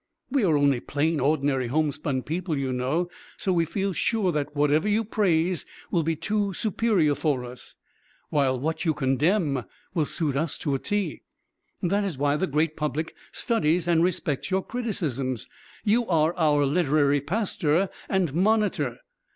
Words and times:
We 0.31 0.43
are 0.43 0.57
only 0.57 0.79
plain, 0.79 1.19
ordinary, 1.19 1.67
homespun 1.67 2.23
people, 2.23 2.57
you 2.57 2.73
know; 2.73 3.07
so 3.37 3.53
we 3.53 3.65
feel 3.65 3.93
sure 3.93 4.31
that 4.31 4.55
whatever 4.55 4.89
you 4.89 5.03
praise 5.05 5.63
will 5.91 6.01
be 6.01 6.15
too 6.15 6.53
superior 6.55 7.13
for 7.13 7.45
us, 7.45 7.75
while 8.31 8.59
what 8.59 8.83
you 8.83 8.95
condemn 8.95 9.63
will 9.93 10.07
suit 10.07 10.35
us 10.35 10.57
to 10.57 10.73
a 10.73 10.79
t. 10.79 11.21
That 11.83 12.03
is 12.03 12.17
why 12.17 12.35
the 12.35 12.47
great 12.47 12.75
public 12.75 13.13
studies 13.31 13.87
and 13.87 14.03
respects 14.03 14.49
your 14.49 14.63
criticisms. 14.65 15.47
You 15.83 16.07
are 16.07 16.33
our 16.33 16.65
literary 16.65 17.21
pastor 17.21 17.87
and 18.09 18.33
monitor. 18.33 18.97